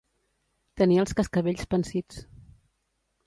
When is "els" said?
1.03-1.13